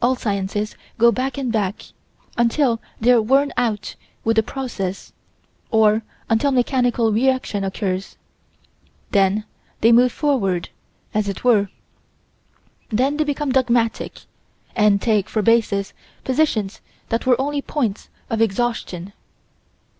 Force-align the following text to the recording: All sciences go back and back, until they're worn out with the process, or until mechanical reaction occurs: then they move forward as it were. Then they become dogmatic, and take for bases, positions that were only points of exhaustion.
All 0.00 0.14
sciences 0.14 0.76
go 0.98 1.10
back 1.10 1.36
and 1.36 1.50
back, 1.50 1.86
until 2.36 2.80
they're 3.00 3.20
worn 3.20 3.52
out 3.56 3.96
with 4.22 4.36
the 4.36 4.42
process, 4.44 5.12
or 5.72 6.02
until 6.30 6.52
mechanical 6.52 7.12
reaction 7.12 7.64
occurs: 7.64 8.16
then 9.10 9.44
they 9.80 9.90
move 9.90 10.12
forward 10.12 10.68
as 11.12 11.26
it 11.28 11.42
were. 11.42 11.70
Then 12.90 13.16
they 13.16 13.24
become 13.24 13.50
dogmatic, 13.50 14.26
and 14.76 15.02
take 15.02 15.28
for 15.28 15.42
bases, 15.42 15.92
positions 16.22 16.80
that 17.08 17.26
were 17.26 17.40
only 17.40 17.60
points 17.60 18.10
of 18.30 18.40
exhaustion. 18.40 19.12